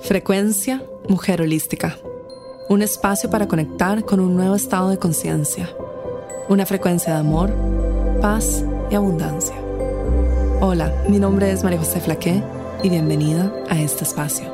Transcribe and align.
Frecuencia 0.00 0.82
Mujer 1.08 1.42
Holística. 1.42 1.98
Un 2.68 2.82
espacio 2.82 3.30
para 3.30 3.48
conectar 3.48 4.04
con 4.04 4.20
un 4.20 4.36
nuevo 4.36 4.54
estado 4.54 4.90
de 4.90 4.98
conciencia. 4.98 5.68
Una 6.48 6.64
frecuencia 6.64 7.14
de 7.14 7.18
amor, 7.18 7.52
paz 8.22 8.64
y 8.90 8.94
abundancia. 8.94 9.56
Hola, 10.60 10.94
mi 11.08 11.18
nombre 11.18 11.50
es 11.50 11.64
María 11.64 11.80
José 11.80 12.00
Flaqué 12.00 12.42
y 12.82 12.88
bienvenida 12.88 13.52
a 13.68 13.78
este 13.78 14.04
espacio. 14.04 14.46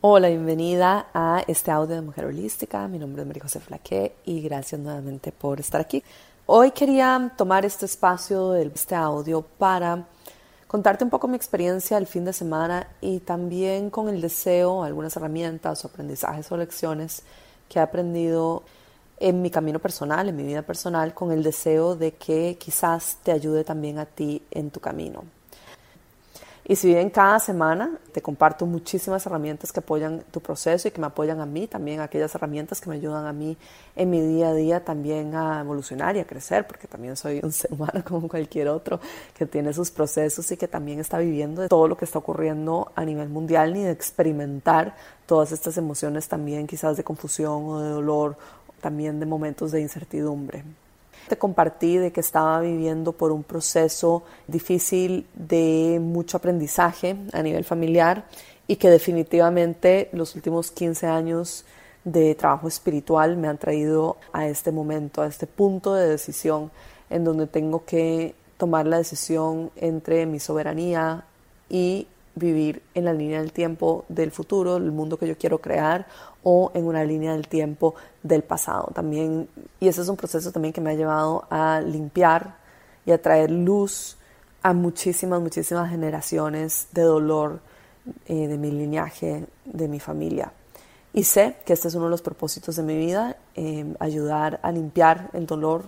Hola, 0.00 0.28
bienvenida 0.28 1.06
a 1.14 1.42
este 1.46 1.70
audio 1.70 1.94
de 1.94 2.02
Mujer 2.02 2.26
Holística. 2.26 2.86
Mi 2.88 2.98
nombre 2.98 3.22
es 3.22 3.26
María 3.26 3.44
José 3.44 3.60
Flaqué 3.60 4.16
y 4.24 4.42
gracias 4.42 4.80
nuevamente 4.80 5.32
por 5.32 5.60
estar 5.60 5.80
aquí. 5.80 6.02
Hoy 6.44 6.72
quería 6.72 7.32
tomar 7.36 7.64
este 7.64 7.86
espacio 7.86 8.54
este 8.54 8.94
audio 8.94 9.42
para 9.42 10.06
contarte 10.66 11.04
un 11.04 11.10
poco 11.10 11.28
mi 11.28 11.36
experiencia 11.36 11.98
el 11.98 12.06
fin 12.06 12.24
de 12.24 12.32
semana 12.32 12.88
y 13.00 13.20
también 13.20 13.90
con 13.90 14.08
el 14.08 14.20
deseo, 14.20 14.82
algunas 14.82 15.16
herramientas 15.16 15.84
o 15.84 15.88
aprendizajes 15.88 16.50
o 16.50 16.56
lecciones 16.56 17.22
que 17.68 17.78
he 17.78 17.82
aprendido 17.82 18.62
en 19.18 19.42
mi 19.42 19.50
camino 19.50 19.78
personal, 19.78 20.28
en 20.28 20.36
mi 20.36 20.42
vida 20.42 20.62
personal, 20.62 21.14
con 21.14 21.32
el 21.32 21.42
deseo 21.42 21.96
de 21.96 22.12
que 22.14 22.56
quizás 22.58 23.18
te 23.22 23.32
ayude 23.32 23.64
también 23.64 23.98
a 23.98 24.06
ti 24.06 24.42
en 24.50 24.70
tu 24.70 24.80
camino. 24.80 25.24
Y 26.68 26.74
si 26.74 26.88
bien 26.88 27.10
cada 27.10 27.38
semana 27.38 27.96
te 28.10 28.20
comparto 28.20 28.66
muchísimas 28.66 29.24
herramientas 29.24 29.70
que 29.70 29.78
apoyan 29.78 30.24
tu 30.32 30.40
proceso 30.40 30.88
y 30.88 30.90
que 30.90 31.00
me 31.00 31.06
apoyan 31.06 31.40
a 31.40 31.46
mí, 31.46 31.68
también 31.68 32.00
aquellas 32.00 32.34
herramientas 32.34 32.80
que 32.80 32.90
me 32.90 32.96
ayudan 32.96 33.24
a 33.26 33.32
mí 33.32 33.56
en 33.94 34.10
mi 34.10 34.20
día 34.20 34.48
a 34.48 34.52
día 34.52 34.84
también 34.84 35.36
a 35.36 35.60
evolucionar 35.60 36.16
y 36.16 36.18
a 36.18 36.26
crecer, 36.26 36.66
porque 36.66 36.88
también 36.88 37.16
soy 37.16 37.38
un 37.40 37.52
ser 37.52 37.72
humano 37.72 38.02
como 38.04 38.28
cualquier 38.28 38.66
otro 38.66 38.98
que 39.32 39.46
tiene 39.46 39.72
sus 39.72 39.92
procesos 39.92 40.50
y 40.50 40.56
que 40.56 40.66
también 40.66 40.98
está 40.98 41.18
viviendo 41.18 41.62
de 41.62 41.68
todo 41.68 41.86
lo 41.86 41.96
que 41.96 42.04
está 42.04 42.18
ocurriendo 42.18 42.90
a 42.96 43.04
nivel 43.04 43.28
mundial 43.28 43.72
ni 43.72 43.84
de 43.84 43.92
experimentar 43.92 44.96
todas 45.26 45.52
estas 45.52 45.78
emociones 45.78 46.26
también 46.26 46.66
quizás 46.66 46.96
de 46.96 47.04
confusión 47.04 47.64
o 47.64 47.80
de 47.80 47.90
dolor, 47.90 48.36
también 48.80 49.20
de 49.20 49.26
momentos 49.26 49.70
de 49.70 49.82
incertidumbre. 49.82 50.64
Te 51.28 51.36
compartí 51.36 51.96
de 51.96 52.12
que 52.12 52.20
estaba 52.20 52.60
viviendo 52.60 53.12
por 53.12 53.32
un 53.32 53.42
proceso 53.42 54.22
difícil 54.46 55.26
de 55.34 55.98
mucho 56.00 56.36
aprendizaje 56.36 57.16
a 57.32 57.42
nivel 57.42 57.64
familiar 57.64 58.26
y 58.66 58.76
que 58.76 58.90
definitivamente 58.90 60.08
los 60.12 60.34
últimos 60.34 60.70
15 60.70 61.06
años 61.06 61.64
de 62.04 62.34
trabajo 62.36 62.68
espiritual 62.68 63.36
me 63.36 63.48
han 63.48 63.58
traído 63.58 64.16
a 64.32 64.46
este 64.46 64.70
momento, 64.70 65.22
a 65.22 65.26
este 65.26 65.46
punto 65.46 65.94
de 65.94 66.08
decisión 66.08 66.70
en 67.10 67.24
donde 67.24 67.46
tengo 67.46 67.84
que 67.84 68.34
tomar 68.56 68.86
la 68.86 68.98
decisión 68.98 69.70
entre 69.76 70.26
mi 70.26 70.38
soberanía 70.38 71.24
y 71.68 72.06
vivir 72.36 72.82
en 72.94 73.06
la 73.06 73.12
línea 73.12 73.40
del 73.40 73.52
tiempo 73.52 74.04
del 74.08 74.30
futuro, 74.30 74.76
el 74.76 74.92
mundo 74.92 75.18
que 75.18 75.26
yo 75.26 75.36
quiero 75.36 75.58
crear, 75.58 76.06
o 76.44 76.70
en 76.74 76.86
una 76.86 77.02
línea 77.02 77.32
del 77.32 77.48
tiempo 77.48 77.96
del 78.22 78.42
pasado. 78.42 78.92
También, 78.94 79.48
y 79.80 79.88
ese 79.88 80.02
es 80.02 80.08
un 80.08 80.16
proceso 80.16 80.52
también 80.52 80.72
que 80.72 80.80
me 80.80 80.90
ha 80.90 80.94
llevado 80.94 81.44
a 81.50 81.80
limpiar 81.80 82.56
y 83.04 83.10
a 83.10 83.20
traer 83.20 83.50
luz 83.50 84.16
a 84.62 84.72
muchísimas, 84.72 85.40
muchísimas 85.40 85.90
generaciones 85.90 86.88
de 86.92 87.02
dolor 87.02 87.60
eh, 88.26 88.46
de 88.46 88.58
mi 88.58 88.70
linaje, 88.70 89.46
de 89.64 89.88
mi 89.88 89.98
familia. 89.98 90.52
Y 91.12 91.24
sé 91.24 91.56
que 91.64 91.72
este 91.72 91.88
es 91.88 91.94
uno 91.94 92.04
de 92.04 92.10
los 92.10 92.22
propósitos 92.22 92.76
de 92.76 92.82
mi 92.82 92.96
vida, 92.96 93.36
eh, 93.54 93.94
ayudar 93.98 94.60
a 94.62 94.70
limpiar 94.70 95.30
el 95.32 95.46
dolor 95.46 95.84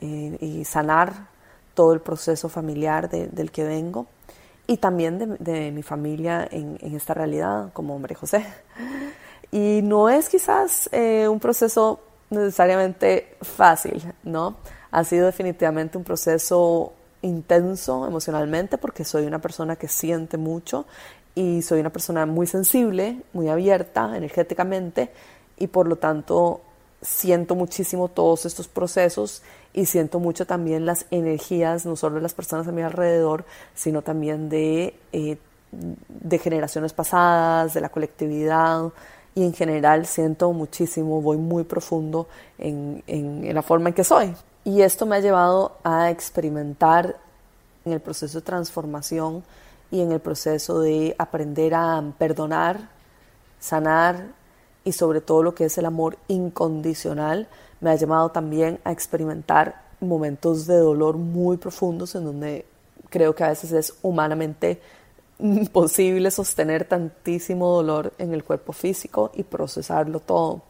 eh, 0.00 0.36
y 0.40 0.64
sanar 0.64 1.28
todo 1.72 1.94
el 1.94 2.00
proceso 2.00 2.48
familiar 2.48 3.08
del 3.08 3.50
que 3.50 3.64
vengo 3.64 4.06
y 4.66 4.78
también 4.78 5.36
de, 5.38 5.70
mi 5.70 5.82
familia 5.82 6.48
en, 6.50 6.78
esta 6.94 7.14
realidad 7.14 7.72
como 7.72 7.94
hombre 7.94 8.14
José. 8.14 8.44
Y 9.50 9.80
no 9.82 10.08
es 10.08 10.28
quizás 10.28 10.88
eh, 10.92 11.28
un 11.28 11.38
proceso 11.38 12.00
necesariamente 12.30 13.36
fácil, 13.42 14.02
¿no? 14.24 14.56
Ha 14.90 15.04
sido 15.04 15.26
definitivamente 15.26 15.98
un 15.98 16.04
proceso 16.04 16.92
intenso 17.22 18.06
emocionalmente 18.06 18.78
porque 18.78 19.04
soy 19.04 19.26
una 19.26 19.40
persona 19.40 19.76
que 19.76 19.88
siente 19.88 20.36
mucho 20.36 20.86
y 21.34 21.62
soy 21.62 21.80
una 21.80 21.90
persona 21.90 22.26
muy 22.26 22.46
sensible, 22.46 23.22
muy 23.32 23.48
abierta 23.48 24.16
energéticamente 24.16 25.10
y 25.56 25.66
por 25.66 25.88
lo 25.88 25.96
tanto 25.96 26.60
siento 27.04 27.54
muchísimo 27.54 28.08
todos 28.08 28.46
estos 28.46 28.66
procesos 28.66 29.42
y 29.72 29.86
siento 29.86 30.18
mucho 30.18 30.46
también 30.46 30.86
las 30.86 31.06
energías, 31.10 31.84
no 31.84 31.96
solo 31.96 32.16
de 32.16 32.22
las 32.22 32.34
personas 32.34 32.66
a 32.66 32.72
mi 32.72 32.82
alrededor, 32.82 33.44
sino 33.74 34.02
también 34.02 34.48
de, 34.48 34.94
eh, 35.12 35.36
de 35.70 36.38
generaciones 36.38 36.92
pasadas, 36.92 37.74
de 37.74 37.80
la 37.80 37.90
colectividad, 37.90 38.90
y 39.34 39.44
en 39.44 39.52
general 39.52 40.06
siento 40.06 40.52
muchísimo, 40.52 41.20
voy 41.20 41.36
muy 41.36 41.64
profundo 41.64 42.28
en, 42.58 43.02
en, 43.06 43.52
la 43.52 43.62
forma 43.62 43.88
en 43.88 43.94
que 43.94 44.04
soy. 44.04 44.34
Y 44.64 44.80
esto 44.80 45.06
me 45.06 45.16
ha 45.16 45.20
llevado 45.20 45.76
a 45.82 46.10
experimentar 46.10 47.16
en 47.84 47.92
el 47.92 48.00
proceso 48.00 48.38
de 48.38 48.46
transformación 48.46 49.42
y 49.90 50.00
en 50.00 50.12
el 50.12 50.20
proceso 50.20 50.80
de 50.80 51.14
aprender 51.18 51.74
a 51.74 52.02
perdonar, 52.16 52.88
sanar 53.58 54.24
y 54.84 54.92
sobre 54.92 55.20
todo 55.20 55.42
lo 55.42 55.54
que 55.54 55.64
es 55.64 55.78
el 55.78 55.86
amor 55.86 56.18
incondicional, 56.28 57.48
me 57.80 57.90
ha 57.90 57.96
llevado 57.96 58.30
también 58.30 58.78
a 58.84 58.92
experimentar 58.92 59.82
momentos 60.00 60.66
de 60.66 60.76
dolor 60.76 61.16
muy 61.16 61.56
profundos 61.56 62.14
en 62.14 62.24
donde 62.24 62.66
creo 63.10 63.34
que 63.34 63.44
a 63.44 63.48
veces 63.48 63.72
es 63.72 63.94
humanamente 64.02 64.80
imposible 65.38 66.30
sostener 66.30 66.84
tantísimo 66.84 67.70
dolor 67.70 68.12
en 68.18 68.32
el 68.34 68.44
cuerpo 68.44 68.72
físico 68.72 69.30
y 69.34 69.42
procesarlo 69.42 70.20
todo. 70.20 70.62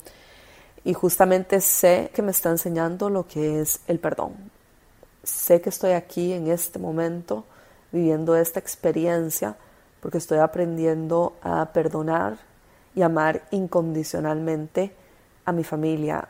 Y 0.85 0.93
justamente 0.93 1.61
sé 1.61 2.11
que 2.15 2.23
me 2.23 2.31
está 2.31 2.51
enseñando 2.51 3.09
lo 3.09 3.27
que 3.27 3.61
es 3.61 3.81
el 3.87 3.99
perdón. 3.99 4.35
Sé 5.23 5.61
que 5.61 5.71
estoy 5.71 5.93
aquí 5.93 6.33
en 6.33 6.49
este 6.49 6.79
momento 6.79 7.45
viviendo 7.91 8.37
esta 8.37 8.61
experiencia 8.61 9.57
porque 10.01 10.19
estoy 10.19 10.39
aprendiendo 10.39 11.33
a 11.41 11.73
perdonar 11.73 12.37
y 12.95 13.03
amar 13.03 13.43
incondicionalmente 13.51 14.93
a 15.45 15.53
mi 15.53 15.65
familia. 15.65 16.29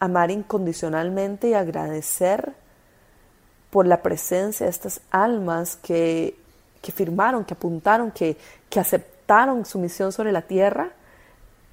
Amar 0.00 0.30
incondicionalmente 0.30 1.48
y 1.48 1.54
agradecer 1.54 2.52
por 3.70 3.86
la 3.86 4.02
presencia 4.02 4.66
de 4.66 4.70
estas 4.70 5.00
almas 5.10 5.76
que, 5.76 6.36
firmaron, 6.94 7.44
que 7.44 7.54
apuntaron, 7.54 8.10
que, 8.10 8.36
que 8.68 8.78
aceptaron 8.78 9.64
su 9.64 9.78
misión 9.78 10.12
sobre 10.12 10.32
la 10.32 10.42
tierra, 10.42 10.90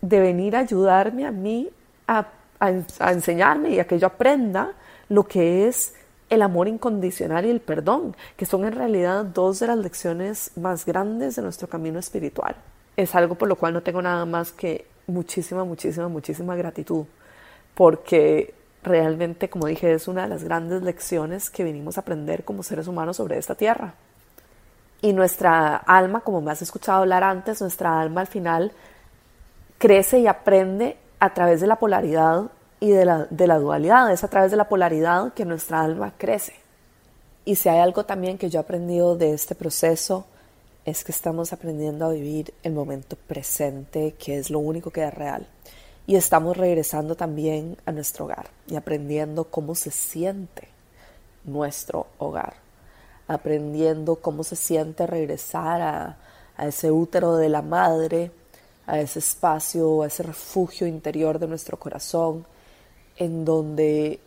de 0.01 0.19
venir 0.19 0.55
a 0.55 0.59
ayudarme 0.59 1.27
a 1.27 1.31
mí 1.31 1.69
a, 2.07 2.27
a 2.59 3.11
enseñarme 3.11 3.71
y 3.71 3.79
a 3.79 3.85
que 3.85 3.99
yo 3.99 4.07
aprenda 4.07 4.73
lo 5.09 5.27
que 5.27 5.67
es 5.67 5.93
el 6.29 6.41
amor 6.41 6.69
incondicional 6.69 7.45
y 7.45 7.49
el 7.49 7.59
perdón, 7.59 8.15
que 8.37 8.45
son 8.45 8.63
en 8.65 8.71
realidad 8.71 9.25
dos 9.25 9.59
de 9.59 9.67
las 9.67 9.77
lecciones 9.77 10.51
más 10.55 10.85
grandes 10.85 11.35
de 11.35 11.41
nuestro 11.41 11.67
camino 11.67 11.99
espiritual 11.99 12.55
es 13.01 13.15
algo 13.15 13.35
por 13.35 13.47
lo 13.47 13.55
cual 13.55 13.73
no 13.73 13.81
tengo 13.81 14.01
nada 14.01 14.25
más 14.25 14.51
que 14.51 14.85
muchísima, 15.07 15.63
muchísima, 15.63 16.07
muchísima 16.07 16.55
gratitud, 16.55 17.05
porque 17.75 18.53
realmente, 18.83 19.49
como 19.49 19.67
dije, 19.67 19.93
es 19.93 20.07
una 20.07 20.23
de 20.23 20.29
las 20.29 20.43
grandes 20.43 20.81
lecciones 20.81 21.49
que 21.49 21.63
vinimos 21.63 21.97
a 21.97 22.01
aprender 22.01 22.43
como 22.43 22.63
seres 22.63 22.87
humanos 22.87 23.17
sobre 23.17 23.37
esta 23.37 23.55
tierra. 23.55 23.93
Y 25.01 25.13
nuestra 25.13 25.75
alma, 25.75 26.21
como 26.21 26.41
me 26.41 26.51
has 26.51 26.61
escuchado 26.61 26.99
hablar 26.99 27.23
antes, 27.23 27.61
nuestra 27.61 27.99
alma 27.99 28.21
al 28.21 28.27
final 28.27 28.71
crece 29.77 30.19
y 30.19 30.27
aprende 30.27 30.97
a 31.19 31.33
través 31.33 31.61
de 31.61 31.67
la 31.67 31.77
polaridad 31.77 32.51
y 32.79 32.91
de 32.91 33.05
la, 33.05 33.27
de 33.29 33.47
la 33.47 33.57
dualidad. 33.57 34.11
Es 34.11 34.23
a 34.23 34.27
través 34.27 34.51
de 34.51 34.57
la 34.57 34.69
polaridad 34.69 35.33
que 35.33 35.45
nuestra 35.45 35.81
alma 35.81 36.13
crece. 36.17 36.53
Y 37.45 37.55
si 37.55 37.69
hay 37.69 37.79
algo 37.79 38.05
también 38.05 38.37
que 38.37 38.49
yo 38.49 38.59
he 38.59 38.61
aprendido 38.63 39.15
de 39.15 39.33
este 39.33 39.55
proceso, 39.55 40.25
es 40.85 41.03
que 41.03 41.11
estamos 41.11 41.53
aprendiendo 41.53 42.05
a 42.05 42.11
vivir 42.11 42.53
el 42.63 42.73
momento 42.73 43.15
presente, 43.15 44.15
que 44.17 44.37
es 44.37 44.49
lo 44.49 44.59
único 44.59 44.89
que 44.91 45.03
es 45.03 45.13
real. 45.13 45.47
Y 46.07 46.15
estamos 46.15 46.57
regresando 46.57 47.15
también 47.15 47.77
a 47.85 47.91
nuestro 47.91 48.25
hogar 48.25 48.49
y 48.67 48.75
aprendiendo 48.75 49.45
cómo 49.45 49.75
se 49.75 49.91
siente 49.91 50.67
nuestro 51.43 52.07
hogar, 52.17 52.55
aprendiendo 53.27 54.15
cómo 54.15 54.43
se 54.43 54.55
siente 54.55 55.05
regresar 55.05 55.81
a, 55.81 56.17
a 56.57 56.67
ese 56.67 56.91
útero 56.91 57.37
de 57.37 57.49
la 57.49 57.61
madre, 57.61 58.31
a 58.87 58.99
ese 58.99 59.19
espacio, 59.19 60.01
a 60.01 60.07
ese 60.07 60.23
refugio 60.23 60.87
interior 60.87 61.37
de 61.37 61.47
nuestro 61.47 61.77
corazón, 61.77 62.45
en 63.17 63.45
donde 63.45 64.19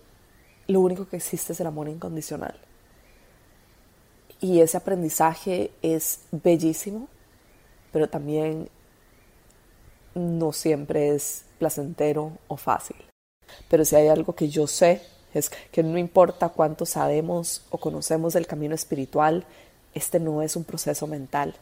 lo 0.69 0.81
único 0.81 1.09
que 1.09 1.17
existe 1.17 1.53
es 1.53 1.61
el 1.61 1.67
amor 1.67 1.89
incondicional 1.89 2.55
y 4.45 4.61
ese 4.61 4.77
aprendizaje 4.77 5.71
es 5.81 6.21
bellísimo, 6.31 7.09
pero 7.95 8.11
también 8.11 8.69
no 10.15 10.53
siempre 10.53 11.15
es 11.15 11.47
placentero 11.59 12.33
o 12.47 12.59
fácil. 12.59 12.97
Pero 13.71 13.87
si 13.87 13.97
hay 13.97 14.09
algo 14.09 14.35
que 14.35 14.51
yo 14.51 14.67
sé, 14.67 15.01
es 15.33 15.49
que 15.49 15.83
no 15.83 15.97
importa 15.97 16.51
cuánto 16.51 16.85
sabemos 16.85 17.63
o 17.71 17.79
conocemos 17.79 18.35
del 18.35 18.47
camino 18.47 18.75
espiritual, 18.75 19.47
este 19.95 20.21
no 20.21 20.43
es 20.43 20.57
un 20.57 20.65
proceso 20.65 21.07
mental, 21.07 21.55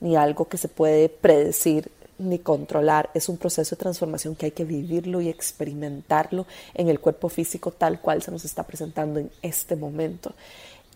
ni 0.00 0.16
algo 0.16 0.48
que 0.48 0.56
se 0.56 0.68
puede 0.68 1.10
predecir 1.10 1.92
ni 2.16 2.38
controlar. 2.38 3.10
Es 3.12 3.28
un 3.28 3.36
proceso 3.36 3.76
de 3.76 3.80
transformación 3.80 4.34
que 4.34 4.46
hay 4.46 4.52
que 4.52 4.64
vivirlo 4.64 5.20
y 5.20 5.28
experimentarlo 5.28 6.46
en 6.72 6.88
el 6.88 7.00
cuerpo 7.00 7.28
físico 7.28 7.70
tal 7.70 8.00
cual 8.00 8.22
se 8.22 8.30
nos 8.30 8.46
está 8.46 8.62
presentando 8.62 9.20
en 9.20 9.30
este 9.42 9.76
momento. 9.76 10.32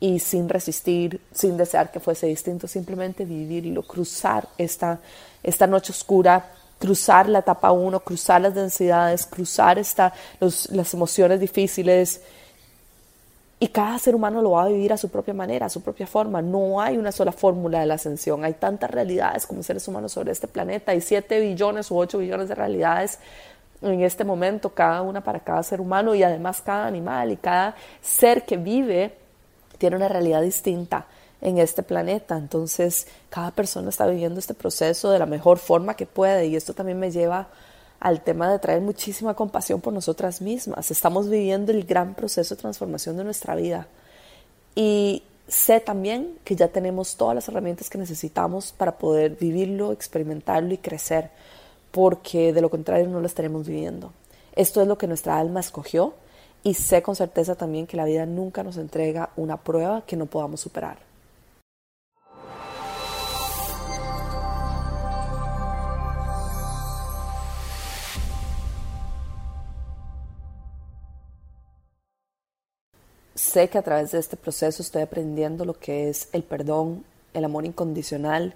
Y 0.01 0.19
sin 0.19 0.49
resistir, 0.49 1.21
sin 1.33 1.57
desear 1.57 1.91
que 1.91 2.01
fuese 2.01 2.27
distinto, 2.27 2.67
simplemente 2.67 3.25
vivirlo, 3.25 3.83
cruzar 3.83 4.49
esta, 4.59 4.99
esta 5.43 5.67
noche 5.67 5.93
oscura, 5.93 6.51
cruzar 6.79 7.29
la 7.29 7.39
etapa 7.39 7.73
1, 7.73 8.01
cruzar 8.01 8.41
las 8.41 8.55
densidades, 8.55 9.25
cruzar 9.25 9.79
esta, 9.79 10.13
las 10.41 10.95
emociones 10.95 11.41
difíciles, 11.41 12.21
y 13.65 13.69
cada 13.69 13.99
ser 13.99 14.15
humano 14.15 14.43
lo 14.43 14.51
va 14.51 14.65
a 14.65 14.69
vivir 14.69 14.93
a 14.93 14.99
su 14.99 15.09
propia 15.09 15.33
manera, 15.33 15.65
a 15.65 15.71
su 15.71 15.81
propia 15.81 16.07
forma. 16.07 16.43
No 16.43 16.83
hay 16.83 16.99
una 16.99 17.13
sola 17.13 17.33
fórmula 17.33 17.81
de 17.81 17.87
la 17.87 17.95
ascensión. 17.95 18.45
Hay 18.45 18.53
tantas 18.53 18.91
realidades 18.91 19.47
como 19.47 19.63
seres 19.63 19.89
humanos 19.89 20.13
sobre 20.13 20.33
este 20.33 20.49
planeta. 20.49 20.93
Hay 20.93 21.01
7 21.01 21.41
billones 21.41 21.91
u 21.91 21.97
8 21.97 22.19
billones 22.19 22.51
de 22.51 22.55
realidades 22.55 23.21
en 23.81 24.03
este 24.03 24.23
momento, 24.23 24.71
cada 24.71 25.01
una 25.01 25.23
para 25.23 25.41
cada 25.41 25.63
ser 25.63 25.81
humano 25.81 26.15
y 26.15 26.23
además 26.23 26.61
cada 26.61 26.87
animal 26.87 27.33
y 27.33 27.37
cada 27.37 27.75
ser 28.03 28.45
que 28.45 28.59
vive 28.59 29.15
tiene 29.79 29.97
una 29.97 30.09
realidad 30.09 30.43
distinta 30.43 31.07
en 31.41 31.59
este 31.59 31.83
planeta. 31.83 32.37
Entonces, 32.37 33.07
cada 33.31 33.51
persona 33.51 33.91
está 33.91 34.07
viviendo 34.07 34.41
este 34.41 34.55
proceso 34.55 35.11
de 35.11 35.19
la 35.19 35.27
mejor 35.27 35.59
forma 35.59 35.95
que 35.95 36.07
puede 36.07 36.47
y 36.47 36.57
esto 36.57 36.75
también 36.75 36.99
me 36.99 37.11
lleva 37.11 37.49
al 38.01 38.23
tema 38.23 38.51
de 38.51 38.59
traer 38.59 38.81
muchísima 38.81 39.35
compasión 39.35 39.81
por 39.81 39.93
nosotras 39.93 40.41
mismas. 40.41 40.91
Estamos 40.91 41.31
viviendo 41.31 41.73
el 41.73 41.85
gran 41.85 42.15
proceso 42.15 42.55
de 42.55 42.61
transformación 42.61 43.17
de 43.17 43.25
nuestra 43.25 43.55
vida. 43.55 43.87
Y 44.75 45.23
sé 45.47 45.81
también 45.81 46.39
que 46.45 46.57
ya 46.57 46.69
tenemos 46.69 47.17
todas 47.17 47.35
las 47.35 47.49
herramientas 47.49 47.89
que 47.89 47.99
necesitamos 47.99 48.73
para 48.73 48.99
poder 48.99 49.37
vivirlo, 49.37 49.93
experimentarlo 49.93 50.75
y 50.75 50.79
crecer, 50.79 51.31
porque 51.93 52.53
de 52.53 52.61
lo 52.61 52.71
contrario 52.71 53.09
no 53.09 53.21
lo 53.21 53.27
estaremos 53.27 53.67
viviendo. 53.67 54.13
Esto 54.55 54.83
es 54.83 54.89
lo 54.89 54.99
que 54.99 55.07
nuestra 55.07 55.39
alma 55.39 55.61
escogió 55.61 56.15
y 56.65 56.75
sé 56.75 57.03
con 57.03 57.15
certeza 57.15 57.55
también 57.55 57.87
que 57.87 57.97
la 57.97 58.07
vida 58.07 58.27
nunca 58.27 58.65
nos 58.65 58.79
entrega 58.79 59.31
una 59.37 59.59
prueba 59.59 60.03
que 60.07 60.17
no 60.17 60.27
podamos 60.27 60.61
superar. 60.61 60.99
sé 73.55 73.69
que 73.69 73.79
a 73.79 73.83
través 73.83 74.11
de 74.11 74.19
este 74.19 74.37
proceso 74.37 74.83
estoy 74.83 75.03
aprendiendo 75.03 75.65
lo 75.65 75.75
que 75.75 76.09
es 76.09 76.29
el 76.33 76.43
perdón, 76.43 77.05
el 77.35 77.45
amor 77.45 77.65
incondicional 77.65 78.53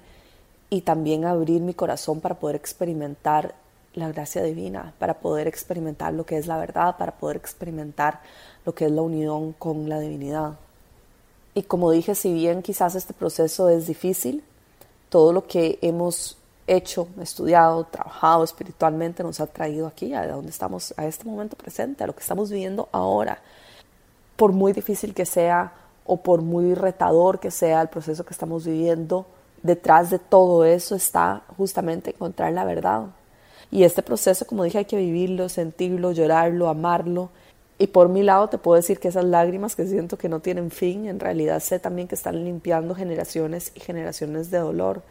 y 0.71 0.81
también 0.81 1.25
abrir 1.25 1.61
mi 1.61 1.73
corazón 1.73 2.21
para 2.21 2.41
poder 2.41 2.57
experimentar 2.57 3.55
la 3.95 4.09
gracia 4.09 4.43
divina, 4.43 4.95
para 4.99 5.15
poder 5.21 5.49
experimentar 5.49 6.15
lo 6.15 6.25
que 6.25 6.37
es 6.37 6.47
la 6.47 6.59
verdad, 6.59 6.97
para 6.97 7.13
poder 7.13 7.37
experimentar 7.37 8.21
lo 8.65 8.75
que 8.75 8.87
es 8.87 8.91
la 8.91 9.03
unión 9.03 9.53
con 9.53 9.89
la 9.89 9.99
divinidad. 9.99 10.55
Y 11.55 11.63
como 11.63 11.91
dije, 11.91 12.15
si 12.15 12.33
bien 12.33 12.63
quizás 12.63 12.95
este 12.95 13.15
proceso 13.15 13.69
es 13.69 13.87
difícil, 13.87 14.45
todo 15.09 15.33
lo 15.33 15.47
que 15.47 15.79
hemos 15.83 16.37
hecho, 16.67 17.09
estudiado, 17.21 17.85
trabajado 17.85 18.45
espiritualmente 18.45 19.23
nos 19.23 19.41
ha 19.41 19.47
traído 19.47 19.87
aquí, 19.87 20.15
a 20.15 20.27
donde 20.27 20.51
estamos, 20.51 20.95
a 20.97 21.07
este 21.07 21.25
momento 21.25 21.57
presente, 21.57 22.05
a 22.05 22.07
lo 22.07 22.15
que 22.15 22.21
estamos 22.21 22.51
viviendo 22.51 22.89
ahora 22.93 23.41
por 24.39 24.53
muy 24.53 24.73
difícil 24.73 25.15
que 25.15 25.27
sea 25.27 25.73
o 26.07 26.19
por 26.19 26.43
muy 26.43 26.73
retador 26.75 27.41
que 27.41 27.51
sea 27.51 27.83
el 27.83 27.89
proceso 27.89 28.25
que 28.25 28.33
estamos 28.33 28.65
viviendo, 28.65 29.27
detrás 29.65 30.11
de 30.11 30.21
todo 30.21 30.65
eso 30.65 30.95
está 30.95 31.43
justamente 31.57 32.11
encontrar 32.11 32.53
la 32.53 32.65
verdad. 32.65 33.07
Y 33.71 33.85
este 33.85 34.03
proceso, 34.03 34.47
como 34.47 34.65
dije, 34.65 34.79
hay 34.79 34.85
que 34.87 34.97
vivirlo, 34.97 35.49
sentirlo, 35.49 36.13
llorarlo, 36.13 36.69
amarlo. 36.69 37.31
Y 37.79 37.89
por 37.89 38.09
mi 38.09 38.23
lado 38.23 38.49
te 38.49 38.59
puedo 38.59 38.77
decir 38.77 38.99
que 38.99 39.09
esas 39.09 39.25
lágrimas 39.25 39.77
que 39.77 39.87
siento 39.87 40.19
que 40.19 40.29
no 40.29 40.41
tienen 40.41 40.71
fin, 40.71 41.07
en 41.07 41.21
realidad 41.21 41.61
sé 41.61 41.79
también 41.79 42.09
que 42.09 42.15
están 42.15 42.45
limpiando 42.45 42.95
generaciones 42.95 43.73
y 43.75 43.81
generaciones 43.81 44.51
de 44.51 44.59
dolor. 44.59 45.03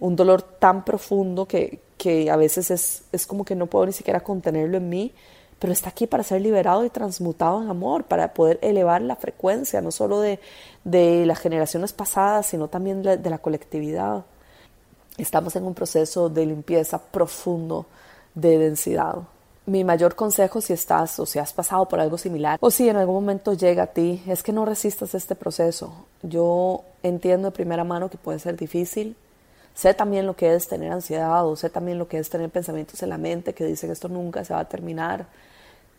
Un 0.00 0.16
dolor 0.16 0.42
tan 0.42 0.84
profundo 0.84 1.46
que, 1.46 1.80
que 1.96 2.30
a 2.30 2.36
veces 2.36 2.70
es, 2.70 3.04
es 3.12 3.26
como 3.26 3.44
que 3.44 3.54
no 3.54 3.66
puedo 3.66 3.86
ni 3.86 3.92
siquiera 3.92 4.20
contenerlo 4.20 4.78
en 4.78 4.88
mí, 4.88 5.12
pero 5.58 5.72
está 5.72 5.90
aquí 5.90 6.06
para 6.06 6.22
ser 6.22 6.40
liberado 6.40 6.84
y 6.84 6.90
transmutado 6.90 7.62
en 7.62 7.68
amor, 7.68 8.04
para 8.04 8.32
poder 8.32 8.58
elevar 8.62 9.02
la 9.02 9.16
frecuencia, 9.16 9.80
no 9.80 9.90
solo 9.90 10.20
de, 10.20 10.38
las 10.84 11.38
generaciones 11.38 11.92
pasadas, 11.92 12.46
sino 12.46 12.68
también 12.68 13.02
de, 13.02 13.16
de 13.16 13.30
la 13.30 13.38
colectividad. 13.38 14.24
Estamos 15.18 15.54
en 15.56 15.64
un 15.64 15.74
proceso 15.74 16.28
de 16.28 16.46
limpieza 16.46 16.98
profundo 16.98 17.86
de 18.34 18.56
densidad. 18.56 19.16
Mi 19.66 19.84
mayor 19.84 20.14
consejo 20.14 20.60
si 20.62 20.72
estás 20.72 21.18
o 21.18 21.26
si 21.26 21.38
has 21.38 21.52
pasado 21.52 21.86
por 21.86 22.00
algo 22.00 22.16
similar 22.16 22.56
o 22.60 22.70
si 22.70 22.88
en 22.88 22.96
algún 22.96 23.16
momento 23.16 23.52
llega 23.52 23.82
a 23.82 23.86
ti 23.88 24.22
es 24.26 24.42
que 24.42 24.52
no 24.52 24.64
resistas 24.64 25.14
este 25.14 25.34
proceso. 25.34 26.06
Yo 26.22 26.84
entiendo 27.02 27.48
de 27.48 27.52
primera 27.52 27.84
mano 27.84 28.08
que 28.08 28.16
puede 28.16 28.38
ser 28.38 28.56
difícil, 28.56 29.16
Sé 29.74 29.94
también 29.94 30.26
lo 30.26 30.34
que 30.34 30.56
es 30.56 30.66
tener 30.66 30.90
ansiedad 30.90 31.46
o 31.46 31.54
sé 31.54 31.70
también 31.70 31.98
lo 31.98 32.08
que 32.08 32.18
es 32.18 32.28
tener 32.28 32.50
pensamientos 32.50 33.00
en 33.04 33.10
la 33.10 33.18
mente 33.18 33.54
que 33.54 33.64
dicen 33.64 33.92
esto 33.92 34.08
nunca 34.08 34.44
se 34.44 34.52
va 34.52 34.58
a 34.58 34.68
terminar 34.68 35.26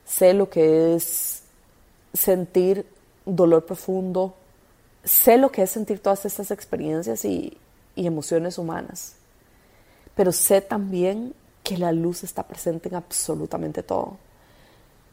sé 0.10 0.34
lo 0.34 0.50
que 0.50 0.96
es 0.96 1.44
sentir 2.14 2.86
dolor 3.26 3.66
profundo, 3.66 4.34
sé 5.04 5.38
lo 5.38 5.52
que 5.52 5.62
es 5.62 5.70
sentir 5.70 6.00
todas 6.00 6.26
estas 6.26 6.50
experiencias 6.50 7.24
y, 7.26 7.56
emociones 8.08 8.58
humanas, 8.58 9.16
pero 10.16 10.32
sé 10.32 10.62
también 10.62 11.34
que 11.64 11.78
la 11.78 11.92
luz 11.92 12.24
está 12.24 12.44
presente 12.44 12.90
en 12.90 12.96
absolutamente 12.96 13.84
todo. 13.84 14.18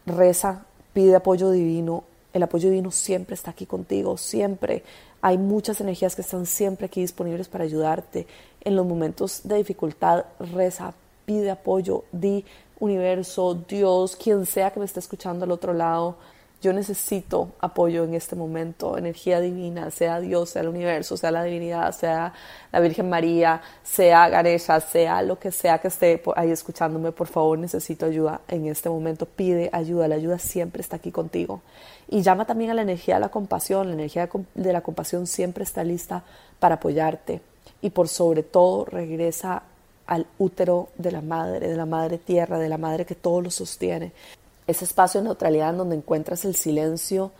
Reza, 0.06 0.64
pide 0.92 1.16
apoyo 1.16 1.50
divino, 1.50 2.04
el 2.32 2.42
apoyo 2.42 2.70
divino 2.70 2.90
siempre 2.90 3.34
está 3.34 3.50
aquí 3.50 3.66
contigo, 3.66 4.16
siempre. 4.16 4.84
Hay 5.20 5.38
muchas 5.38 5.80
energías 5.80 6.14
que 6.14 6.22
están 6.22 6.46
siempre 6.46 6.86
aquí 6.86 7.00
disponibles 7.00 7.48
para 7.48 7.64
ayudarte. 7.64 8.26
En 8.60 8.76
los 8.76 8.86
momentos 8.86 9.40
de 9.44 9.56
dificultad, 9.56 10.24
reza, 10.38 10.94
pide 11.24 11.50
apoyo, 11.50 12.04
di, 12.12 12.44
universo, 12.78 13.54
Dios, 13.68 14.16
quien 14.16 14.46
sea 14.46 14.70
que 14.70 14.80
me 14.80 14.86
esté 14.86 15.00
escuchando 15.00 15.44
al 15.44 15.50
otro 15.50 15.72
lado, 15.72 16.16
yo 16.62 16.72
necesito 16.72 17.52
apoyo 17.60 18.04
en 18.04 18.14
este 18.14 18.34
momento, 18.34 18.96
energía 18.96 19.40
divina, 19.40 19.90
sea 19.90 20.20
Dios, 20.20 20.50
sea 20.50 20.62
el 20.62 20.68
universo, 20.68 21.16
sea 21.16 21.30
la 21.30 21.44
divinidad, 21.44 21.92
sea 21.92 22.32
la 22.72 22.80
Virgen 22.80 23.10
María, 23.10 23.60
sea 23.82 24.28
Ganesha, 24.28 24.80
sea 24.80 25.22
lo 25.22 25.38
que 25.38 25.52
sea 25.52 25.78
que 25.78 25.88
esté 25.88 26.22
ahí 26.34 26.50
escuchándome, 26.50 27.12
por 27.12 27.26
favor, 27.26 27.58
necesito 27.58 28.06
ayuda 28.06 28.40
en 28.48 28.66
este 28.66 28.88
momento. 28.88 29.26
Pide 29.26 29.68
ayuda, 29.72 30.08
la 30.08 30.14
ayuda 30.14 30.38
siempre 30.38 30.80
está 30.80 30.96
aquí 30.96 31.12
contigo. 31.12 31.60
Y 32.08 32.22
llama 32.22 32.46
también 32.46 32.70
a 32.70 32.74
la 32.74 32.82
energía 32.82 33.14
de 33.14 33.20
la 33.20 33.28
compasión, 33.28 33.88
la 33.88 33.94
energía 33.94 34.28
de 34.54 34.72
la 34.72 34.80
compasión 34.80 35.26
siempre 35.26 35.62
está 35.62 35.84
lista 35.84 36.24
para 36.58 36.76
apoyarte. 36.76 37.42
Y 37.82 37.90
por 37.90 38.08
sobre 38.08 38.42
todo, 38.42 38.86
regresa 38.86 39.62
al 40.06 40.26
útero 40.38 40.88
de 40.96 41.12
la 41.12 41.20
madre, 41.20 41.68
de 41.68 41.76
la 41.76 41.86
madre 41.86 42.18
tierra, 42.18 42.58
de 42.58 42.68
la 42.68 42.78
madre 42.78 43.04
que 43.04 43.14
todo 43.14 43.42
lo 43.42 43.50
sostiene. 43.50 44.12
Ese 44.66 44.84
espacio 44.84 45.20
de 45.20 45.26
neutralidad 45.26 45.70
en 45.70 45.78
donde 45.78 45.96
encuentras 45.96 46.44
el 46.44 46.56
silencio 46.56 47.32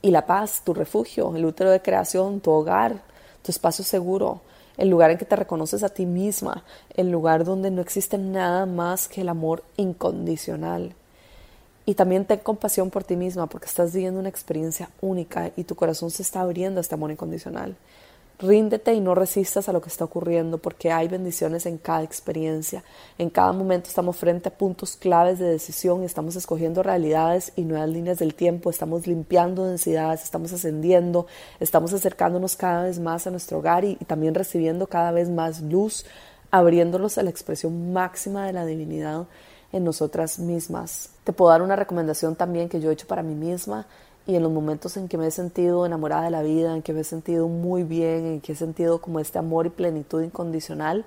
y 0.00 0.10
la 0.10 0.26
paz, 0.26 0.62
tu 0.64 0.74
refugio, 0.74 1.34
el 1.36 1.44
útero 1.44 1.70
de 1.70 1.82
creación, 1.82 2.40
tu 2.40 2.50
hogar, 2.50 3.02
tu 3.42 3.50
espacio 3.50 3.84
seguro, 3.84 4.40
el 4.76 4.88
lugar 4.88 5.10
en 5.10 5.18
que 5.18 5.24
te 5.24 5.36
reconoces 5.36 5.82
a 5.82 5.90
ti 5.90 6.06
misma, 6.06 6.64
el 6.96 7.10
lugar 7.10 7.44
donde 7.44 7.70
no 7.70 7.82
existe 7.82 8.18
nada 8.18 8.66
más 8.66 9.08
que 9.08 9.20
el 9.20 9.28
amor 9.28 9.62
incondicional. 9.76 10.94
Y 11.84 11.94
también 11.94 12.24
ten 12.24 12.38
compasión 12.38 12.90
por 12.90 13.04
ti 13.04 13.16
misma 13.16 13.46
porque 13.46 13.66
estás 13.66 13.92
viviendo 13.92 14.20
una 14.20 14.28
experiencia 14.28 14.88
única 15.00 15.50
y 15.56 15.64
tu 15.64 15.74
corazón 15.74 16.10
se 16.10 16.22
está 16.22 16.40
abriendo 16.40 16.78
a 16.78 16.82
este 16.82 16.94
amor 16.94 17.10
incondicional. 17.10 17.76
Ríndete 18.38 18.92
y 18.92 19.00
no 19.00 19.14
resistas 19.14 19.68
a 19.68 19.72
lo 19.72 19.80
que 19.80 19.88
está 19.88 20.04
ocurriendo 20.04 20.58
porque 20.58 20.90
hay 20.90 21.06
bendiciones 21.06 21.64
en 21.64 21.78
cada 21.78 22.02
experiencia. 22.02 22.82
En 23.16 23.30
cada 23.30 23.52
momento 23.52 23.88
estamos 23.88 24.16
frente 24.16 24.48
a 24.48 24.58
puntos 24.58 24.96
claves 24.96 25.38
de 25.38 25.46
decisión, 25.46 26.02
estamos 26.02 26.34
escogiendo 26.34 26.82
realidades 26.82 27.52
y 27.54 27.62
nuevas 27.62 27.88
líneas 27.88 28.18
del 28.18 28.34
tiempo, 28.34 28.70
estamos 28.70 29.06
limpiando 29.06 29.64
densidades, 29.64 30.24
estamos 30.24 30.52
ascendiendo, 30.52 31.26
estamos 31.60 31.92
acercándonos 31.92 32.56
cada 32.56 32.82
vez 32.82 32.98
más 32.98 33.26
a 33.28 33.30
nuestro 33.30 33.58
hogar 33.58 33.84
y, 33.84 33.94
también 33.96 34.34
recibiendo 34.34 34.88
cada 34.88 35.12
vez 35.12 35.28
más 35.28 35.60
luz, 35.60 36.04
abriéndonos 36.50 37.18
a 37.18 37.22
la 37.22 37.30
expresión 37.30 37.92
máxima 37.92 38.46
de 38.46 38.52
la 38.54 38.66
divinidad 38.66 39.26
en 39.72 39.84
nosotras 39.84 40.38
mismas. 40.38 41.10
Te 41.24 41.32
puedo 41.32 41.50
dar 41.50 41.62
una 41.62 41.76
recomendación 41.76 42.34
también 42.34 42.68
que 42.68 42.80
yo 42.80 42.90
he 42.90 42.92
hecho 42.92 43.06
para 43.06 43.22
mí 43.22 43.34
misma 43.34 43.86
y 44.26 44.36
en 44.36 44.42
los 44.42 44.52
momentos 44.52 44.96
en 44.96 45.08
que 45.08 45.18
me 45.18 45.26
he 45.26 45.30
sentido 45.30 45.84
enamorada 45.84 46.24
de 46.24 46.30
la 46.30 46.42
vida, 46.42 46.74
en 46.74 46.82
que 46.82 46.92
me 46.92 47.00
he 47.00 47.04
sentido 47.04 47.48
muy 47.48 47.82
bien, 47.82 48.26
en 48.26 48.40
que 48.40 48.52
he 48.52 48.54
sentido 48.54 49.00
como 49.00 49.18
este 49.18 49.38
amor 49.38 49.66
y 49.66 49.70
plenitud 49.70 50.22
incondicional, 50.22 51.04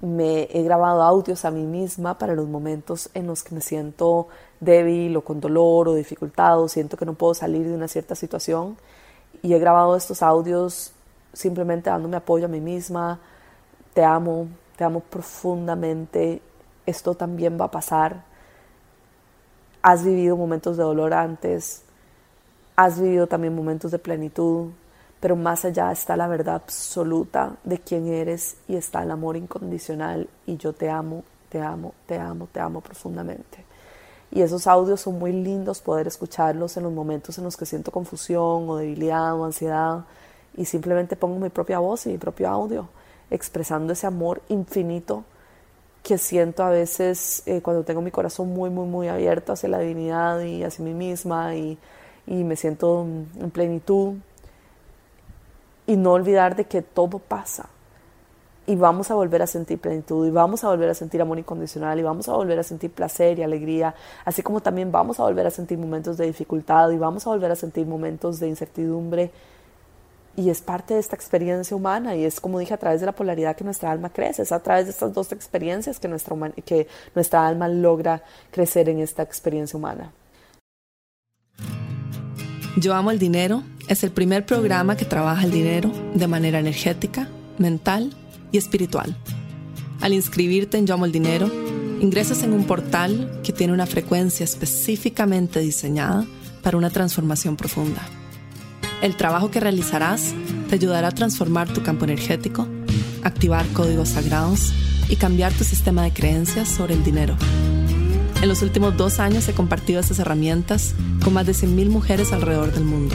me 0.00 0.48
he 0.52 0.62
grabado 0.62 1.02
audios 1.02 1.44
a 1.44 1.50
mí 1.50 1.62
misma 1.62 2.18
para 2.18 2.34
los 2.34 2.48
momentos 2.48 3.08
en 3.14 3.28
los 3.28 3.42
que 3.42 3.54
me 3.54 3.60
siento 3.60 4.28
débil 4.60 5.16
o 5.16 5.22
con 5.22 5.40
dolor 5.40 5.88
o 5.88 5.94
dificultad 5.94 6.60
o 6.60 6.68
siento 6.68 6.96
que 6.96 7.06
no 7.06 7.14
puedo 7.14 7.34
salir 7.34 7.66
de 7.66 7.74
una 7.74 7.88
cierta 7.88 8.14
situación. 8.14 8.76
Y 9.42 9.54
he 9.54 9.58
grabado 9.58 9.96
estos 9.96 10.22
audios 10.22 10.92
simplemente 11.32 11.88
dándome 11.88 12.16
apoyo 12.16 12.46
a 12.46 12.48
mí 12.48 12.60
misma, 12.60 13.20
te 13.94 14.04
amo, 14.04 14.48
te 14.76 14.84
amo 14.84 15.00
profundamente, 15.00 16.42
esto 16.84 17.14
también 17.14 17.58
va 17.60 17.66
a 17.66 17.70
pasar, 17.70 18.24
has 19.82 20.04
vivido 20.04 20.36
momentos 20.36 20.76
de 20.76 20.82
dolor 20.82 21.14
antes, 21.14 21.82
has 22.76 23.00
vivido 23.00 23.26
también 23.26 23.54
momentos 23.54 23.90
de 23.90 23.98
plenitud, 23.98 24.70
pero 25.20 25.36
más 25.36 25.64
allá 25.64 25.92
está 25.92 26.16
la 26.16 26.26
verdad 26.26 26.56
absoluta 26.56 27.56
de 27.64 27.78
quién 27.78 28.08
eres 28.08 28.56
y 28.66 28.76
está 28.76 29.02
el 29.02 29.10
amor 29.10 29.36
incondicional 29.36 30.28
y 30.46 30.56
yo 30.56 30.72
te 30.72 30.90
amo, 30.90 31.22
te 31.48 31.60
amo, 31.60 31.94
te 32.06 32.18
amo, 32.18 32.48
te 32.50 32.60
amo 32.60 32.80
profundamente. 32.80 33.64
Y 34.30 34.40
esos 34.40 34.66
audios 34.66 35.00
son 35.02 35.18
muy 35.18 35.32
lindos 35.32 35.80
poder 35.80 36.06
escucharlos 36.06 36.76
en 36.76 36.84
los 36.84 36.92
momentos 36.92 37.36
en 37.38 37.44
los 37.44 37.56
que 37.56 37.66
siento 37.66 37.90
confusión 37.90 38.68
o 38.68 38.76
debilidad 38.76 39.34
o 39.34 39.44
ansiedad 39.44 40.04
y 40.56 40.64
simplemente 40.64 41.16
pongo 41.16 41.38
mi 41.38 41.50
propia 41.50 41.78
voz 41.78 42.06
y 42.06 42.10
mi 42.10 42.18
propio 42.18 42.48
audio 42.48 42.88
expresando 43.30 43.92
ese 43.92 44.06
amor 44.06 44.42
infinito 44.48 45.24
que 46.02 46.18
siento 46.18 46.64
a 46.64 46.70
veces 46.70 47.42
eh, 47.46 47.60
cuando 47.62 47.84
tengo 47.84 48.00
mi 48.00 48.10
corazón 48.10 48.52
muy, 48.52 48.70
muy, 48.70 48.86
muy 48.86 49.08
abierto 49.08 49.52
hacia 49.52 49.68
la 49.68 49.78
divinidad 49.78 50.40
y 50.40 50.64
hacia 50.64 50.84
mí 50.84 50.94
misma 50.94 51.54
y, 51.54 51.78
y 52.26 52.44
me 52.44 52.56
siento 52.56 53.06
en 53.38 53.50
plenitud. 53.50 54.14
Y 55.86 55.96
no 55.96 56.12
olvidar 56.12 56.56
de 56.56 56.64
que 56.64 56.80
todo 56.80 57.18
pasa 57.18 57.68
y 58.66 58.76
vamos 58.76 59.10
a 59.10 59.14
volver 59.14 59.42
a 59.42 59.46
sentir 59.46 59.78
plenitud 59.78 60.26
y 60.26 60.30
vamos 60.30 60.62
a 60.62 60.68
volver 60.68 60.88
a 60.90 60.94
sentir 60.94 61.20
amor 61.20 61.38
incondicional 61.38 61.98
y 61.98 62.02
vamos 62.02 62.28
a 62.28 62.32
volver 62.32 62.58
a 62.58 62.62
sentir 62.62 62.92
placer 62.92 63.38
y 63.38 63.42
alegría, 63.42 63.94
así 64.24 64.42
como 64.42 64.60
también 64.60 64.92
vamos 64.92 65.18
a 65.18 65.24
volver 65.24 65.46
a 65.46 65.50
sentir 65.50 65.78
momentos 65.78 66.16
de 66.16 66.26
dificultad 66.26 66.90
y 66.90 66.98
vamos 66.98 67.26
a 67.26 67.30
volver 67.30 67.50
a 67.50 67.56
sentir 67.56 67.86
momentos 67.86 68.38
de 68.38 68.48
incertidumbre 68.48 69.30
y 70.36 70.48
es 70.48 70.62
parte 70.62 70.94
de 70.94 71.00
esta 71.00 71.16
experiencia 71.16 71.76
humana 71.76 72.14
y 72.14 72.24
es 72.24 72.40
como 72.40 72.58
dije 72.58 72.72
a 72.72 72.78
través 72.78 73.00
de 73.00 73.06
la 73.06 73.12
polaridad 73.12 73.56
que 73.56 73.64
nuestra 73.64 73.90
alma 73.90 74.10
crece, 74.10 74.42
es 74.42 74.52
a 74.52 74.60
través 74.60 74.84
de 74.86 74.92
estas 74.92 75.12
dos 75.12 75.32
experiencias 75.32 75.98
que 75.98 76.08
nuestra, 76.08 76.36
que 76.64 76.86
nuestra 77.14 77.46
alma 77.46 77.68
logra 77.68 78.22
crecer 78.50 78.88
en 78.88 79.00
esta 79.00 79.22
experiencia 79.22 79.76
humana. 79.76 80.12
Yo 82.76 82.94
amo 82.94 83.10
el 83.10 83.18
dinero 83.18 83.62
es 83.88 84.02
el 84.04 84.10
primer 84.10 84.46
programa 84.46 84.96
que 84.96 85.04
trabaja 85.04 85.44
el 85.44 85.50
dinero 85.50 85.92
de 86.14 86.26
manera 86.26 86.58
energética, 86.58 87.28
mental 87.58 88.12
y 88.50 88.58
espiritual. 88.58 89.16
Al 90.00 90.12
inscribirte 90.12 90.78
en 90.78 90.86
Yo 90.86 90.94
amo 90.94 91.06
el 91.06 91.12
dinero, 91.12 91.50
ingresas 92.00 92.42
en 92.42 92.52
un 92.52 92.64
portal 92.64 93.40
que 93.42 93.52
tiene 93.52 93.72
una 93.72 93.86
frecuencia 93.86 94.44
específicamente 94.44 95.60
diseñada 95.60 96.26
para 96.62 96.78
una 96.78 96.90
transformación 96.90 97.56
profunda 97.56 98.02
el 99.02 99.16
trabajo 99.16 99.50
que 99.50 99.60
realizarás 99.60 100.32
te 100.68 100.76
ayudará 100.76 101.08
a 101.08 101.12
transformar 101.12 101.68
tu 101.68 101.82
campo 101.82 102.04
energético, 102.04 102.66
activar 103.24 103.66
códigos 103.72 104.10
sagrados 104.10 104.72
y 105.08 105.16
cambiar 105.16 105.52
tu 105.52 105.64
sistema 105.64 106.04
de 106.04 106.12
creencias 106.12 106.68
sobre 106.68 106.94
el 106.94 107.04
dinero. 107.04 107.36
En 108.42 108.48
los 108.48 108.60
últimos 108.62 108.96
dos 108.96 109.20
años 109.20 109.46
he 109.46 109.54
compartido 109.54 110.00
estas 110.00 110.18
herramientas 110.18 110.96
con 111.22 111.32
más 111.32 111.46
de 111.46 111.52
100.000 111.52 111.88
mujeres 111.88 112.32
alrededor 112.32 112.72
del 112.72 112.82
mundo. 112.82 113.14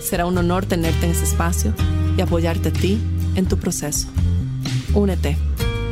Será 0.00 0.24
un 0.24 0.38
honor 0.38 0.64
tenerte 0.64 1.04
en 1.04 1.12
ese 1.12 1.24
espacio 1.24 1.74
y 2.16 2.22
apoyarte 2.22 2.70
a 2.70 2.72
ti 2.72 2.98
en 3.34 3.46
tu 3.46 3.58
proceso. 3.58 4.08
Únete 4.94 5.36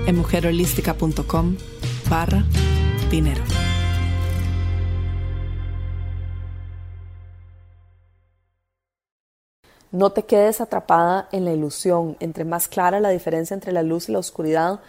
en 0.07 0.17
mujerholística.com 0.17 1.57
barra 2.09 2.43
dinero. 3.11 3.43
No 9.91 10.13
te 10.13 10.23
quedes 10.23 10.63
atrapada 10.63 11.29
en 11.33 11.45
la 11.45 11.53
ilusión. 11.53 12.17
Entre 12.19 12.47
más 12.47 12.67
clara 12.69 12.99
la 12.99 13.11
diferencia 13.11 13.53
entre 13.53 13.73
la 13.73 13.83
luz 13.83 14.09
y 14.09 14.13
la 14.13 14.21
oscuridad, 14.21 14.81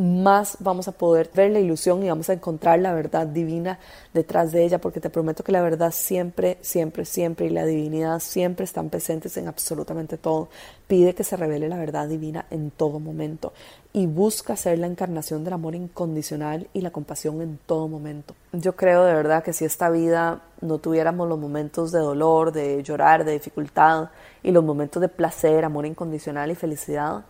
más 0.00 0.56
vamos 0.60 0.88
a 0.88 0.92
poder 0.92 1.30
ver 1.34 1.50
la 1.50 1.60
ilusión 1.60 2.02
y 2.02 2.08
vamos 2.08 2.30
a 2.30 2.32
encontrar 2.32 2.78
la 2.78 2.92
verdad 2.92 3.26
divina 3.26 3.78
detrás 4.12 4.52
de 4.52 4.64
ella, 4.64 4.80
porque 4.80 5.00
te 5.00 5.10
prometo 5.10 5.44
que 5.44 5.52
la 5.52 5.62
verdad 5.62 5.92
siempre, 5.92 6.58
siempre, 6.60 7.04
siempre 7.04 7.46
y 7.46 7.50
la 7.50 7.64
divinidad 7.64 8.20
siempre 8.20 8.64
están 8.64 8.90
presentes 8.90 9.36
en 9.36 9.48
absolutamente 9.48 10.16
todo. 10.16 10.48
Pide 10.86 11.14
que 11.14 11.24
se 11.24 11.36
revele 11.36 11.68
la 11.68 11.76
verdad 11.76 12.08
divina 12.08 12.46
en 12.50 12.70
todo 12.70 12.98
momento 12.98 13.52
y 13.92 14.06
busca 14.06 14.56
ser 14.56 14.78
la 14.78 14.86
encarnación 14.86 15.44
del 15.44 15.52
amor 15.52 15.74
incondicional 15.74 16.68
y 16.72 16.80
la 16.80 16.90
compasión 16.90 17.40
en 17.42 17.58
todo 17.66 17.88
momento. 17.88 18.34
Yo 18.52 18.76
creo 18.76 19.04
de 19.04 19.14
verdad 19.14 19.42
que 19.42 19.52
si 19.52 19.64
esta 19.64 19.90
vida 19.90 20.42
no 20.60 20.78
tuviéramos 20.78 21.28
los 21.28 21.38
momentos 21.38 21.92
de 21.92 22.00
dolor, 22.00 22.52
de 22.52 22.82
llorar, 22.82 23.24
de 23.24 23.32
dificultad 23.32 24.10
y 24.42 24.50
los 24.50 24.64
momentos 24.64 25.00
de 25.00 25.08
placer, 25.08 25.64
amor 25.64 25.86
incondicional 25.86 26.50
y 26.50 26.54
felicidad, 26.54 27.24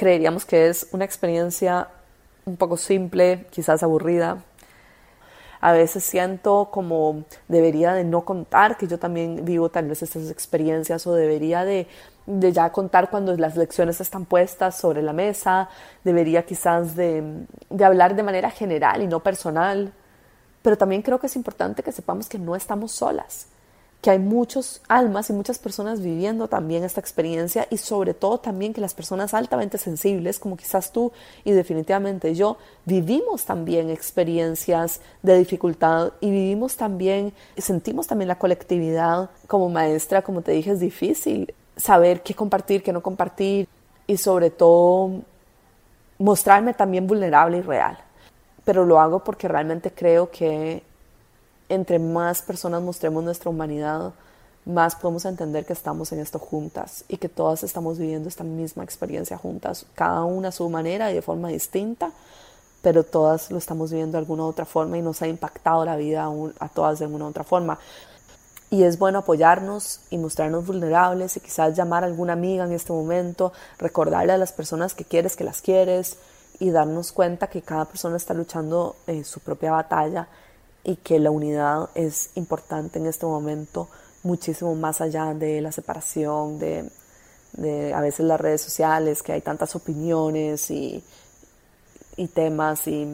creeríamos 0.00 0.46
que 0.46 0.70
es 0.70 0.86
una 0.92 1.04
experiencia 1.04 1.88
un 2.46 2.56
poco 2.56 2.78
simple, 2.78 3.44
quizás 3.50 3.82
aburrida. 3.82 4.38
A 5.60 5.72
veces 5.72 6.02
siento 6.04 6.70
como 6.70 7.24
debería 7.48 7.92
de 7.92 8.04
no 8.04 8.24
contar 8.24 8.78
que 8.78 8.86
yo 8.86 8.98
también 8.98 9.44
vivo 9.44 9.68
tal 9.68 9.88
vez 9.88 10.02
estas 10.02 10.30
experiencias 10.30 11.06
o 11.06 11.14
debería 11.14 11.66
de, 11.66 11.86
de 12.24 12.50
ya 12.50 12.72
contar 12.72 13.10
cuando 13.10 13.36
las 13.36 13.58
lecciones 13.58 14.00
están 14.00 14.24
puestas 14.24 14.74
sobre 14.74 15.02
la 15.02 15.12
mesa, 15.12 15.68
debería 16.02 16.46
quizás 16.46 16.96
de, 16.96 17.44
de 17.68 17.84
hablar 17.84 18.16
de 18.16 18.22
manera 18.22 18.50
general 18.50 19.02
y 19.02 19.06
no 19.06 19.20
personal. 19.20 19.92
Pero 20.62 20.78
también 20.78 21.02
creo 21.02 21.20
que 21.20 21.26
es 21.26 21.36
importante 21.36 21.82
que 21.82 21.92
sepamos 21.92 22.26
que 22.26 22.38
no 22.38 22.56
estamos 22.56 22.92
solas 22.92 23.48
que 24.00 24.10
hay 24.10 24.18
muchos 24.18 24.80
almas 24.88 25.28
y 25.28 25.34
muchas 25.34 25.58
personas 25.58 26.00
viviendo 26.00 26.48
también 26.48 26.84
esta 26.84 27.00
experiencia 27.00 27.66
y 27.70 27.76
sobre 27.76 28.14
todo 28.14 28.38
también 28.38 28.72
que 28.72 28.80
las 28.80 28.94
personas 28.94 29.34
altamente 29.34 29.76
sensibles, 29.76 30.38
como 30.38 30.56
quizás 30.56 30.90
tú 30.90 31.12
y 31.44 31.52
definitivamente 31.52 32.34
yo, 32.34 32.56
vivimos 32.86 33.44
también 33.44 33.90
experiencias 33.90 35.00
de 35.22 35.36
dificultad 35.36 36.12
y 36.20 36.30
vivimos 36.30 36.76
también, 36.76 37.34
sentimos 37.58 38.06
también 38.06 38.28
la 38.28 38.38
colectividad. 38.38 39.30
Como 39.46 39.68
maestra, 39.68 40.22
como 40.22 40.40
te 40.40 40.52
dije, 40.52 40.70
es 40.70 40.80
difícil 40.80 41.52
saber 41.76 42.22
qué 42.22 42.34
compartir, 42.34 42.82
qué 42.82 42.92
no 42.92 43.02
compartir 43.02 43.68
y 44.06 44.16
sobre 44.16 44.50
todo 44.50 45.22
mostrarme 46.18 46.72
también 46.72 47.06
vulnerable 47.06 47.58
y 47.58 47.62
real. 47.62 47.98
Pero 48.64 48.86
lo 48.86 48.98
hago 48.98 49.24
porque 49.24 49.46
realmente 49.46 49.90
creo 49.92 50.30
que 50.30 50.82
entre 51.70 52.00
más 52.00 52.42
personas 52.42 52.82
mostremos 52.82 53.22
nuestra 53.22 53.48
humanidad, 53.48 54.12
más 54.66 54.96
podemos 54.96 55.24
entender 55.24 55.64
que 55.64 55.72
estamos 55.72 56.12
en 56.12 56.18
esto 56.18 56.38
juntas 56.38 57.04
y 57.08 57.16
que 57.16 57.28
todas 57.28 57.62
estamos 57.62 57.96
viviendo 57.96 58.28
esta 58.28 58.44
misma 58.44 58.84
experiencia 58.84 59.38
juntas, 59.38 59.86
cada 59.94 60.24
una 60.24 60.48
a 60.48 60.52
su 60.52 60.68
manera 60.68 61.10
y 61.10 61.14
de 61.14 61.22
forma 61.22 61.48
distinta, 61.48 62.10
pero 62.82 63.04
todas 63.04 63.50
lo 63.52 63.58
estamos 63.58 63.90
viviendo 63.90 64.12
de 64.12 64.18
alguna 64.18 64.42
u 64.42 64.46
otra 64.46 64.64
forma 64.64 64.98
y 64.98 65.02
nos 65.02 65.22
ha 65.22 65.28
impactado 65.28 65.84
la 65.84 65.96
vida 65.96 66.28
a, 66.58 66.68
todas 66.68 66.98
de 66.98 67.04
alguna 67.04 67.26
u 67.26 67.28
otra 67.28 67.44
forma. 67.44 67.78
Y 68.68 68.82
es 68.82 68.98
bueno 68.98 69.20
apoyarnos 69.20 70.00
y 70.10 70.18
mostrarnos 70.18 70.66
vulnerables 70.66 71.36
y 71.36 71.40
quizás 71.40 71.76
llamar 71.76 72.02
a 72.02 72.06
alguna 72.08 72.32
amiga 72.32 72.64
en 72.64 72.72
este 72.72 72.92
momento, 72.92 73.52
recordarle 73.78 74.32
a 74.32 74.38
las 74.38 74.52
personas 74.52 74.94
que 74.94 75.04
quieres 75.04 75.36
que 75.36 75.44
las 75.44 75.62
quieres 75.62 76.16
y 76.58 76.70
darnos 76.70 77.12
cuenta 77.12 77.46
que 77.46 77.62
cada 77.62 77.84
persona 77.84 78.16
está 78.16 78.34
luchando 78.34 78.96
eh, 79.06 79.22
su 79.24 79.40
propia 79.40 79.72
batalla 79.72 80.28
y 80.84 80.96
que 80.96 81.18
la 81.18 81.30
unidad 81.30 81.90
es 81.94 82.30
importante 82.34 82.98
en 82.98 83.06
este 83.06 83.26
momento 83.26 83.88
muchísimo 84.22 84.74
más 84.74 85.00
allá 85.00 85.34
de 85.34 85.60
la 85.60 85.72
separación, 85.72 86.58
de, 86.58 86.90
a 87.92 88.00
veces 88.00 88.26
las 88.26 88.40
redes 88.40 88.62
sociales, 88.62 89.22
que 89.22 89.32
hay 89.32 89.40
tantas 89.40 89.74
opiniones 89.74 90.70
y, 90.70 91.02
y 92.16 92.28
temas. 92.28 92.86
Y, 92.86 93.06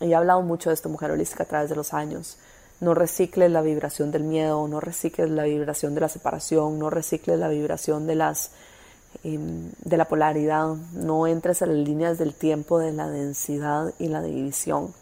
he 0.00 0.14
hablado 0.14 0.42
mucho 0.42 0.70
de 0.70 0.74
esto, 0.74 0.88
mujer 0.88 1.10
holística, 1.10 1.42
a 1.42 1.46
través 1.46 1.70
de 1.70 1.76
los 1.76 1.92
años. 1.92 2.38
No 2.80 2.94
recicles 2.94 3.50
la 3.50 3.60
vibración 3.60 4.10
del 4.10 4.24
miedo, 4.24 4.66
no 4.66 4.80
recicles 4.80 5.28
la 5.30 5.44
vibración 5.44 5.94
de 5.94 6.00
la 6.00 6.08
separación, 6.08 6.78
no 6.78 6.88
recicles 6.88 7.38
la 7.38 7.48
vibración 7.48 8.06
de, 8.06 8.14
las, 8.14 8.52
em, 9.22 9.70
de 9.84 9.96
la 9.98 10.06
polaridad, 10.06 10.76
no 10.94 11.26
entres 11.26 11.60
a 11.60 11.66
las 11.66 11.76
líneas 11.76 12.16
del 12.16 12.32
tiempo 12.32 12.78
de 12.78 12.92
la 12.92 13.10
densidad 13.10 13.92
y 13.98 14.08
la 14.08 14.22
división 14.22 14.94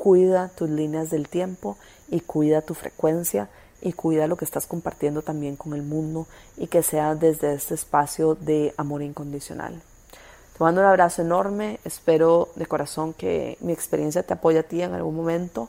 cuida 0.00 0.48
tus 0.48 0.70
líneas 0.70 1.10
del 1.10 1.28
tiempo 1.28 1.76
y 2.08 2.20
cuida 2.20 2.62
tu 2.62 2.72
frecuencia 2.72 3.50
y 3.82 3.92
cuida 3.92 4.26
lo 4.26 4.36
que 4.36 4.46
estás 4.46 4.66
compartiendo 4.66 5.20
también 5.20 5.56
con 5.56 5.74
el 5.74 5.82
mundo 5.82 6.26
y 6.56 6.68
que 6.68 6.82
sea 6.82 7.14
desde 7.14 7.52
este 7.52 7.74
espacio 7.74 8.34
de 8.34 8.72
amor 8.78 9.02
incondicional. 9.02 9.82
Te 10.56 10.64
mando 10.64 10.80
un 10.80 10.86
abrazo 10.86 11.20
enorme, 11.20 11.80
espero 11.84 12.48
de 12.56 12.64
corazón 12.64 13.12
que 13.12 13.58
mi 13.60 13.74
experiencia 13.74 14.22
te 14.22 14.32
apoye 14.32 14.60
a 14.60 14.62
ti 14.62 14.80
en 14.80 14.94
algún 14.94 15.14
momento 15.14 15.68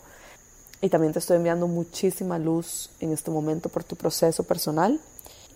y 0.79 0.87
también 0.87 1.11
te 1.11 1.19
estoy 1.19 1.35
enviando 1.35 1.67
muchísima 1.67 2.39
luz 2.39 2.89
en 3.01 3.11
este 3.11 3.31
momento 3.31 3.67
por 3.67 3.83
tu 3.83 3.97
proceso 3.97 4.45
personal 4.45 4.97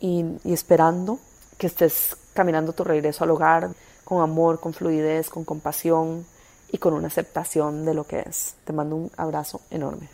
y, 0.02 0.26
y 0.44 0.52
esperando 0.52 1.18
que 1.58 1.68
estés 1.68 2.18
caminando 2.34 2.74
tu 2.74 2.84
regreso 2.84 3.24
al 3.24 3.32
hogar 3.32 3.70
con 4.04 4.22
amor, 4.22 4.60
con 4.60 4.74
fluidez, 4.74 5.30
con 5.30 5.46
compasión, 5.46 6.26
y 6.72 6.78
con 6.78 6.94
una 6.94 7.08
aceptación 7.08 7.86
de 7.86 7.94
lo 7.94 8.06
que 8.06 8.20
es. 8.20 8.56
Te 8.66 8.74
mando 8.74 8.96
un 8.96 9.12
abrazo 9.18 9.62
enorme. 9.70 10.10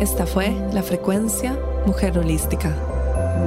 Esta 0.00 0.26
fue 0.26 0.50
la 0.72 0.82
frecuencia 0.82 1.58
Mujer 1.86 2.18
Holística 2.18 2.74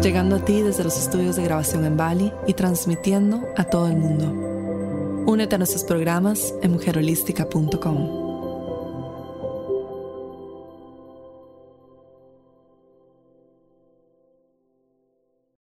llegando 0.01 0.37
a 0.37 0.45
ti 0.45 0.61
desde 0.61 0.83
los 0.83 0.97
estudios 0.97 1.35
de 1.35 1.43
grabación 1.43 1.83
en 1.83 1.97
Bali 1.97 2.31
y 2.47 2.53
transmitiendo 2.53 3.41
a 3.57 3.65
todo 3.65 3.87
el 3.87 3.97
mundo. 3.97 5.25
Únete 5.25 5.55
a 5.55 5.57
nuestros 5.57 5.83
programas 5.83 6.53
en 6.61 6.71
mujerholística.com. 6.71 8.18